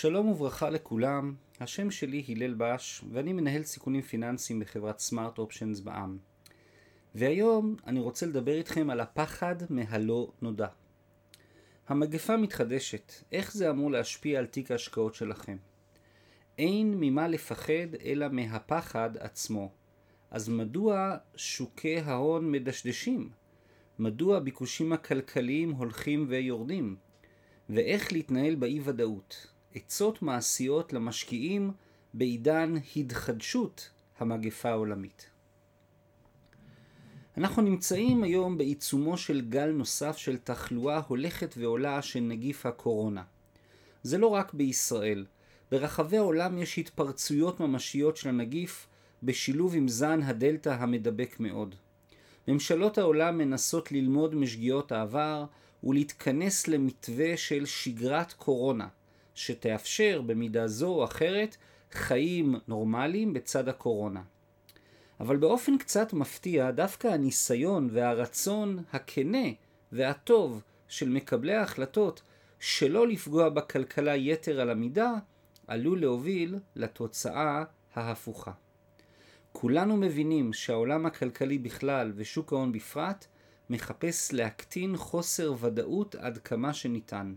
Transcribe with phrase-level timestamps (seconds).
[0.00, 6.18] שלום וברכה לכולם, השם שלי הלל בש ואני מנהל סיכונים פיננסיים בחברת סמארט אופשנס בע"מ.
[7.14, 10.66] והיום אני רוצה לדבר איתכם על הפחד מהלא נודע.
[11.88, 15.56] המגפה מתחדשת, איך זה אמור להשפיע על תיק ההשקעות שלכם?
[16.58, 19.72] אין ממה לפחד אלא מהפחד עצמו.
[20.30, 23.30] אז מדוע שוקי ההון מדשדשים?
[23.98, 26.96] מדוע הביקושים הכלכליים הולכים ויורדים?
[27.70, 29.55] ואיך להתנהל באי ודאות.
[29.76, 31.72] עצות מעשיות למשקיעים
[32.14, 35.30] בעידן התחדשות המגפה העולמית.
[37.36, 43.22] אנחנו נמצאים היום בעיצומו של גל נוסף של תחלואה הולכת ועולה של נגיף הקורונה.
[44.02, 45.26] זה לא רק בישראל,
[45.70, 48.86] ברחבי העולם יש התפרצויות ממשיות של הנגיף
[49.22, 51.74] בשילוב עם זן הדלתא המדבק מאוד.
[52.48, 55.44] ממשלות העולם מנסות ללמוד משגיאות העבר
[55.84, 58.88] ולהתכנס למתווה של שגרת קורונה,
[59.36, 61.56] שתאפשר במידה זו או אחרת
[61.92, 64.22] חיים נורמליים בצד הקורונה.
[65.20, 69.48] אבל באופן קצת מפתיע, דווקא הניסיון והרצון הכנה
[69.92, 72.22] והטוב של מקבלי ההחלטות
[72.60, 75.12] שלא לפגוע בכלכלה יתר על המידה,
[75.66, 78.52] עלול להוביל לתוצאה ההפוכה.
[79.52, 83.26] כולנו מבינים שהעולם הכלכלי בכלל ושוק ההון בפרט
[83.70, 87.34] מחפש להקטין חוסר ודאות עד כמה שניתן.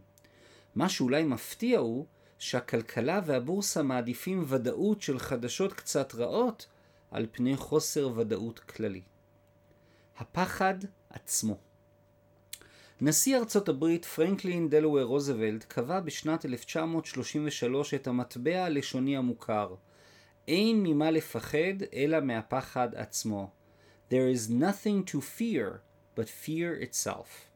[0.76, 2.06] מה שאולי מפתיע הוא
[2.40, 6.68] שהכלכלה והבורסה מעדיפים ודאות של חדשות קצת רעות
[7.12, 9.02] על פני חוסר ודאות כללי.
[10.18, 10.76] הפחד
[11.10, 11.58] עצמו
[13.02, 19.76] נשיא ארצות הברית פרנקלין דלוור רוזוולט קבע בשנת 1933 את המטבע הלשוני המוכר
[20.48, 23.52] אין ממה לפחד אלא מהפחד עצמו.
[24.10, 25.82] There is nothing to fear
[26.16, 27.49] but fear itself.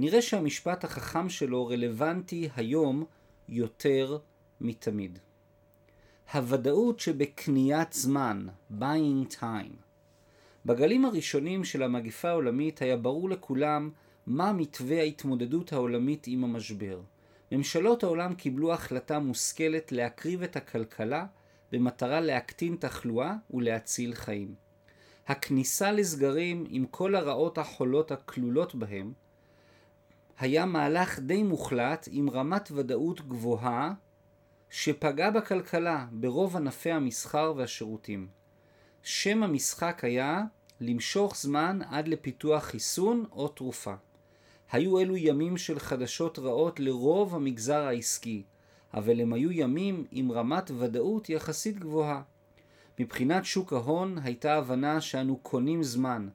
[0.00, 3.04] נראה שהמשפט החכם שלו רלוונטי היום
[3.48, 4.18] יותר
[4.60, 5.18] מתמיד.
[6.32, 8.46] הוודאות שבקניית זמן,
[8.80, 9.76] buying time.
[10.66, 13.90] בגלים הראשונים של המגיפה העולמית היה ברור לכולם
[14.26, 17.00] מה מתווה ההתמודדות העולמית עם המשבר.
[17.52, 21.26] ממשלות העולם קיבלו החלטה מושכלת להקריב את הכלכלה
[21.72, 24.54] במטרה להקטין תחלואה ולהציל חיים.
[25.26, 29.12] הכניסה לסגרים עם כל הרעות החולות הכלולות בהם
[30.38, 33.92] היה מהלך די מוחלט עם רמת ודאות גבוהה
[34.70, 38.28] שפגע בכלכלה ברוב ענפי המסחר והשירותים.
[39.02, 40.42] שם המשחק היה
[40.80, 43.94] למשוך זמן עד לפיתוח חיסון או תרופה.
[44.72, 48.42] היו אלו ימים של חדשות רעות לרוב המגזר העסקי,
[48.94, 52.22] אבל הם היו ימים עם רמת ודאות יחסית גבוהה.
[52.98, 56.28] מבחינת שוק ההון הייתה הבנה שאנו קונים זמן.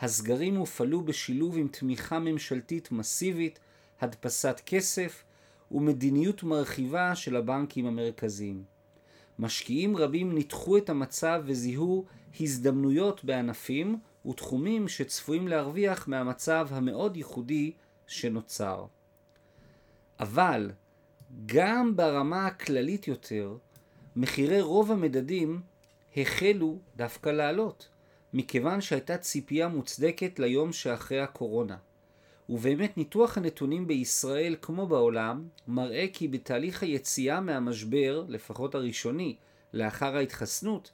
[0.00, 3.58] הסגרים הופעלו בשילוב עם תמיכה ממשלתית מסיבית,
[4.00, 5.24] הדפסת כסף
[5.70, 8.64] ומדיניות מרחיבה של הבנקים המרכזיים.
[9.38, 12.04] משקיעים רבים ניתחו את המצב וזיהו
[12.40, 17.72] הזדמנויות בענפים ותחומים שצפויים להרוויח מהמצב המאוד ייחודי
[18.06, 18.84] שנוצר.
[20.20, 20.70] אבל
[21.46, 23.56] גם ברמה הכללית יותר,
[24.16, 25.60] מחירי רוב המדדים
[26.16, 27.88] החלו דווקא לעלות,
[28.34, 31.76] מכיוון שהייתה ציפייה מוצדקת ליום שאחרי הקורונה.
[32.48, 39.36] ובאמת ניתוח הנתונים בישראל כמו בעולם מראה כי בתהליך היציאה מהמשבר, לפחות הראשוני,
[39.72, 40.90] לאחר ההתחסנות,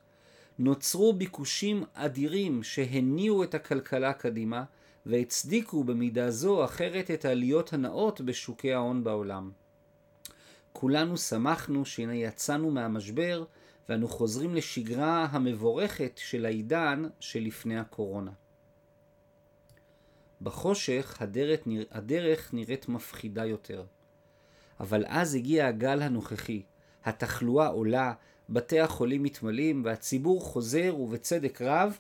[0.59, 4.65] נוצרו ביקושים אדירים שהניעו את הכלכלה קדימה
[5.07, 9.51] והצדיקו במידה זו או אחרת את העליות הנאות בשוקי ההון בעולם.
[10.73, 13.45] כולנו שמחנו שהנה יצאנו מהמשבר
[13.89, 18.33] ואנו חוזרים לשגרה המבורכת של העידן שלפני הקורונה.
[20.43, 21.61] בחושך הדרך.
[21.91, 23.85] הדרך נראית מפחידה יותר.
[24.81, 26.63] אבל אז הגיע הגל הנוכחי,
[27.05, 28.13] התחלואה עולה,
[28.49, 31.99] בתי החולים מתמלאים והציבור חוזר ובצדק רב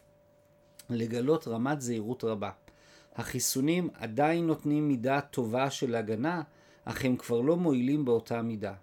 [0.91, 2.50] לגלות רמת זהירות רבה.
[3.15, 6.43] החיסונים עדיין נותנים מידה טובה של הגנה,
[6.84, 8.75] אך הם כבר לא מועילים באותה מידה.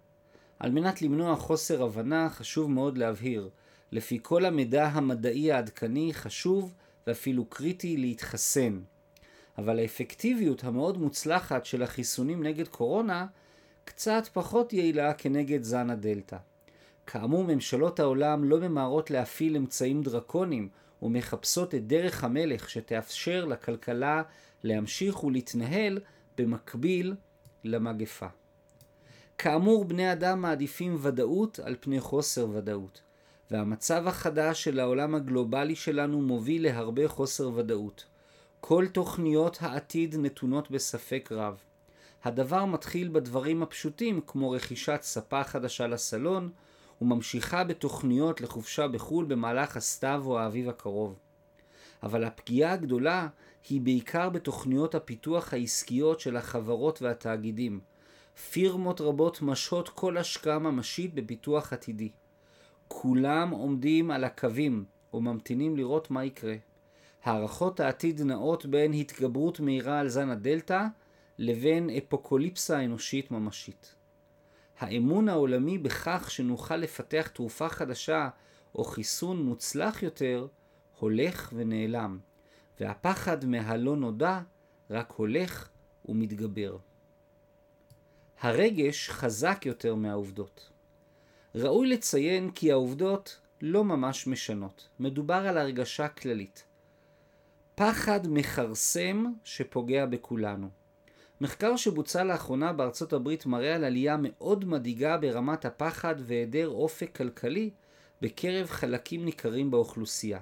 [0.61, 3.49] על מנת למנוע חוסר הבנה חשוב מאוד להבהיר,
[3.91, 6.73] לפי כל המידע המדעי העדכני חשוב
[7.07, 8.79] ואפילו קריטי להתחסן.
[9.57, 13.25] אבל האפקטיביות המאוד מוצלחת של החיסונים נגד קורונה
[13.85, 16.37] קצת פחות יעילה כנגד זן הדלתא.
[17.07, 20.69] כאמור, ממשלות העולם לא ממהרות להפעיל אמצעים דרקוניים
[21.01, 24.21] ומחפשות את דרך המלך שתאפשר לכלכלה
[24.63, 25.99] להמשיך ולהתנהל
[26.37, 27.15] במקביל
[27.63, 28.27] למגפה.
[29.37, 33.01] כאמור, בני אדם מעדיפים ודאות על פני חוסר ודאות,
[33.51, 38.05] והמצב החדש של העולם הגלובלי שלנו מוביל להרבה חוסר ודאות.
[38.59, 41.57] כל תוכניות העתיד נתונות בספק רב.
[42.23, 46.51] הדבר מתחיל בדברים הפשוטים כמו רכישת ספה חדשה לסלון,
[47.01, 51.15] וממשיכה בתוכניות לחופשה בחו"ל במהלך הסתיו או האביב הקרוב.
[52.03, 53.27] אבל הפגיעה הגדולה
[53.69, 57.79] היא בעיקר בתוכניות הפיתוח העסקיות של החברות והתאגידים.
[58.35, 62.11] פירמות רבות משהות כל השקעה ממשית בפיתוח עתידי.
[62.87, 66.55] כולם עומדים על הקווים וממתינים לראות מה יקרה.
[67.23, 70.85] הערכות העתיד נעות בין התגברות מהירה על זן הדלתא
[71.37, 73.95] לבין אפוקוליפסה אנושית ממשית.
[74.79, 78.29] האמון העולמי בכך שנוכל לפתח תרופה חדשה
[78.75, 80.47] או חיסון מוצלח יותר
[80.99, 82.19] הולך ונעלם,
[82.79, 84.39] והפחד מהלא נודע
[84.89, 85.69] רק הולך
[86.05, 86.77] ומתגבר.
[88.41, 90.69] הרגש חזק יותר מהעובדות.
[91.55, 96.63] ראוי לציין כי העובדות לא ממש משנות, מדובר על הרגשה כללית.
[97.75, 100.69] פחד מכרסם שפוגע בכולנו.
[101.41, 107.69] מחקר שבוצע לאחרונה בארצות הברית מראה על עלייה מאוד מדאיגה ברמת הפחד והיעדר אופק כלכלי
[108.21, 110.39] בקרב חלקים ניכרים באוכלוסייה.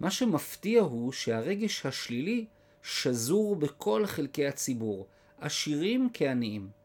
[0.00, 2.46] מה שמפתיע הוא שהרגש השלילי
[2.82, 5.06] שזור בכל חלקי הציבור,
[5.40, 6.77] עשירים כעניים.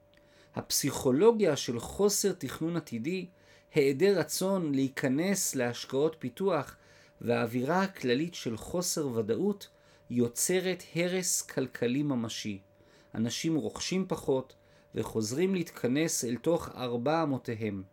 [0.55, 3.25] הפסיכולוגיה של חוסר תכנון עתידי,
[3.73, 6.75] היעדר רצון להיכנס להשקעות פיתוח
[7.21, 9.67] והאווירה הכללית של חוסר ודאות
[10.09, 12.59] יוצרת הרס כלכלי ממשי.
[13.15, 14.55] אנשים רוכשים פחות
[14.95, 17.83] וחוזרים להתכנס אל תוך ארבע אמותיהם.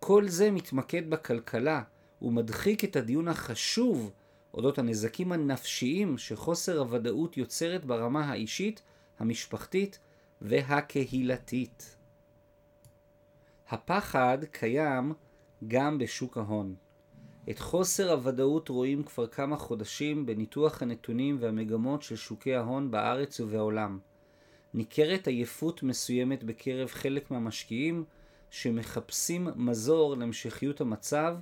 [0.00, 1.82] כל זה מתמקד בכלכלה
[2.22, 4.10] ומדחיק את הדיון החשוב
[4.54, 8.82] אודות הנזקים הנפשיים שחוסר הוודאות יוצרת ברמה האישית,
[9.18, 9.98] המשפחתית
[10.40, 11.96] והקהילתית.
[13.68, 15.12] הפחד קיים
[15.68, 16.74] גם בשוק ההון.
[17.50, 23.98] את חוסר הוודאות רואים כבר כמה חודשים בניתוח הנתונים והמגמות של שוקי ההון בארץ ובעולם.
[24.74, 28.04] ניכרת עייפות מסוימת בקרב חלק מהמשקיעים
[28.50, 31.36] שמחפשים מזור להמשכיות המצב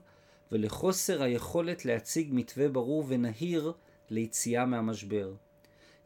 [0.53, 3.73] ולחוסר היכולת להציג מתווה ברור ונהיר
[4.11, 5.33] ליציאה מהמשבר.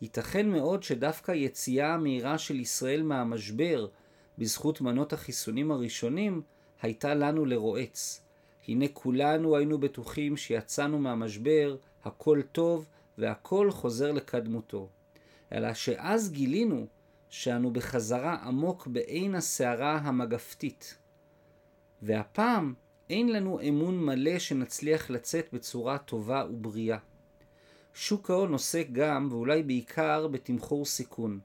[0.02, 3.86] ייתכן מאוד שדווקא יציאה המהירה של ישראל מהמשבר
[4.38, 6.42] בזכות מנות החיסונים הראשונים
[6.82, 8.20] הייתה לנו לרועץ.
[8.68, 12.88] הנה כולנו היינו בטוחים שיצאנו מהמשבר, הכל טוב
[13.18, 14.88] והכל חוזר לקדמותו.
[15.52, 16.86] אלא שאז גילינו
[17.30, 20.98] שאנו בחזרה עמוק בעין הסערה המגפתית.
[22.02, 22.74] והפעם
[23.10, 26.98] אין לנו אמון מלא שנצליח לצאת בצורה טובה ובריאה.
[27.94, 31.40] שוק ההון עוסק גם, ואולי בעיקר, בתמחור סיכון,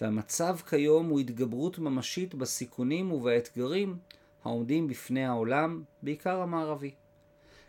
[0.00, 3.98] והמצב כיום הוא התגברות ממשית בסיכונים ובאתגרים
[4.44, 6.90] העומדים בפני העולם, בעיקר המערבי.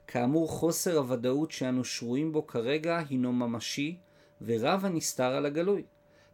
[0.07, 3.97] כאמור, חוסר הוודאות שאנו שרויים בו כרגע הינו ממשי,
[4.41, 5.83] ורב הנסתר על הגלוי.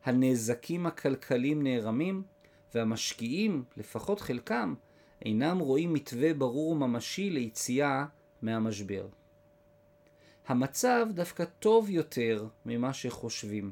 [0.05, 2.23] הנזקים הכלכליים נערמים,
[2.75, 4.73] והמשקיעים, לפחות חלקם,
[5.25, 8.05] אינם רואים מתווה ברור וממשי ליציאה
[8.41, 9.07] מהמשבר.
[10.49, 13.71] המצב דווקא טוב יותר ממה שחושבים.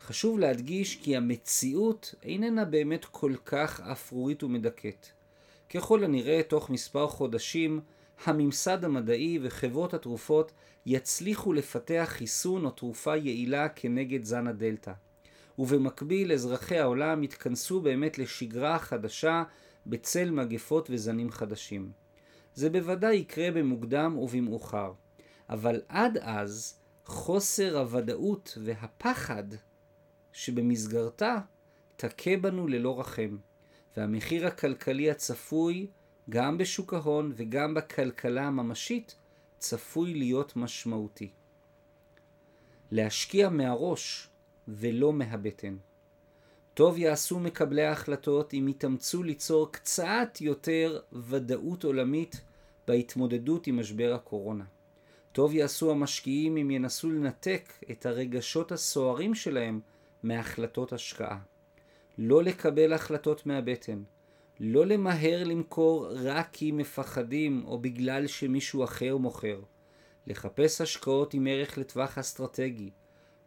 [0.00, 5.06] חשוב להדגיש כי המציאות איננה באמת כל כך אפרורית ומדכאת.
[5.74, 7.80] ככל הנראה, תוך מספר חודשים,
[8.24, 10.52] הממסד המדעי וחברות התרופות
[10.86, 14.92] יצליחו לפתח חיסון או תרופה יעילה כנגד זן הדלתא.
[15.58, 19.42] ובמקביל אזרחי העולם יתכנסו באמת לשגרה חדשה
[19.86, 21.90] בצל מגפות וזנים חדשים.
[22.54, 24.92] זה בוודאי יקרה במוקדם ובמאוחר,
[25.50, 29.44] אבל עד אז חוסר הוודאות והפחד
[30.32, 31.38] שבמסגרתה
[31.96, 33.36] תכה בנו ללא רחם,
[33.96, 35.86] והמחיר הכלכלי הצפוי
[36.30, 39.16] גם בשוק ההון וגם בכלכלה הממשית
[39.58, 41.30] צפוי להיות משמעותי.
[42.90, 44.28] להשקיע מהראש
[44.68, 45.76] ולא מהבטן.
[46.74, 52.40] טוב יעשו מקבלי ההחלטות אם יתאמצו ליצור קצת יותר ודאות עולמית
[52.88, 54.64] בהתמודדות עם משבר הקורונה.
[55.32, 59.80] טוב יעשו המשקיעים אם ינסו לנתק את הרגשות הסוערים שלהם
[60.22, 61.38] מהחלטות השקעה.
[62.18, 64.02] לא לקבל החלטות מהבטן.
[64.60, 69.60] לא למהר למכור רק כי מפחדים או בגלל שמישהו אחר מוכר.
[70.26, 72.90] לחפש השקעות עם ערך לטווח אסטרטגי.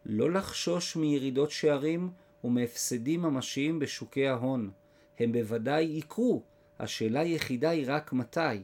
[0.06, 2.10] לא לחשוש מירידות שערים
[2.44, 4.70] ומהפסדים ממשיים בשוקי ההון.
[5.18, 6.42] הם בוודאי יקרו,
[6.78, 8.62] השאלה היחידה היא רק מתי.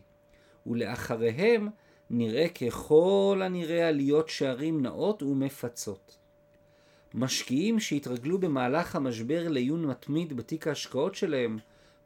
[0.67, 1.69] ולאחריהם
[2.11, 6.17] נראה ככל הנראה עליות שערים נאות ומפצות.
[7.15, 11.59] משקיעים שהתרגלו במהלך המשבר לעיון מתמיד בתיק ההשקעות שלהם,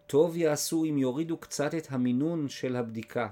[0.07, 3.29] טוב יעשו אם יורידו קצת את המינון של הבדיקה.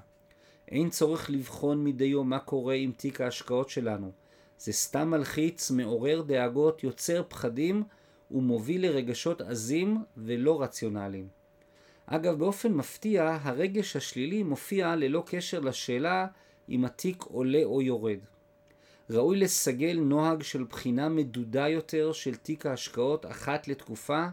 [0.69, 4.13] אין צורך לבחון מדי יום מה קורה עם תיק ההשקעות שלנו.
[4.59, 7.83] זה סתם מלחיץ, מעורר דאגות, יוצר פחדים
[8.29, 11.29] הוא מוביל לרגשות עזים ולא רציונליים.
[12.07, 16.27] אגב, באופן מפתיע, הרגש השלילי מופיע ללא קשר לשאלה
[16.71, 18.19] אם התיק עולה או יורד.
[19.11, 24.27] ראוי לסגל נוהג של בחינה מדודה יותר של תיק ההשקעות אחת לתקופה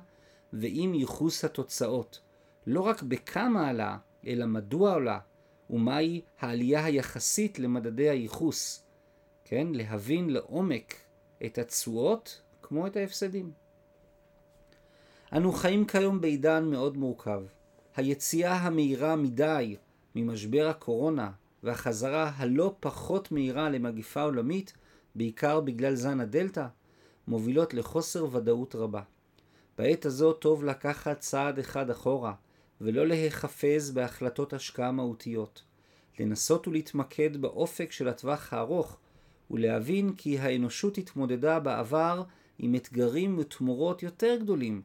[0.53, 2.20] ועם ייחוס התוצאות.
[2.67, 5.20] לא רק בכמה עלה, אלא מדוע עולה,
[5.70, 8.84] ומהי העלייה היחסית למדדי הייחוס.
[9.46, 10.96] כן, להבין לעומק
[11.46, 13.51] את התשואות כמו את ההפסדים.
[15.34, 17.41] אנו חיים כיום בעידן מאוד מורכב.
[17.96, 19.75] היציאה המהירה מדי
[20.15, 21.32] ממשבר הקורונה
[21.64, 24.74] והחזרה הלא פחות מהירה למגיפה עולמית,
[25.16, 26.68] בעיקר בגלל זן הדלתא,
[27.28, 29.02] מובילות לחוסר ודאות רבה.
[29.78, 32.34] בעת הזו טוב לקחת צעד אחד אחורה,
[32.82, 35.64] ולא להיחפז בהחלטות השקעה מהותיות.
[36.20, 38.98] לנסות ולהתמקד באופק של הטווח הארוך,
[39.52, 42.24] ולהבין כי האנושות התמודדה בעבר
[42.60, 44.82] עם אתגרים ותמורות יותר גדולים,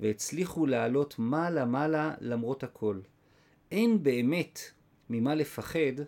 [0.00, 3.00] והצליחו לעלות מעלה-מעלה למרות הכל.
[3.70, 4.60] אין באמת
[5.10, 6.02] ממה לפחד,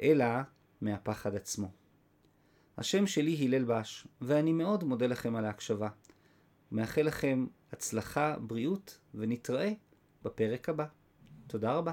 [0.00, 0.26] אלא
[0.80, 1.70] מהפחד עצמו.
[2.78, 5.88] השם שלי הלל בש, ואני מאוד מודה לכם על ההקשבה.
[6.72, 9.72] מאחל לכם הצלחה, בריאות, ונתראה
[10.22, 10.86] בפרק הבא.
[11.46, 11.92] תודה רבה.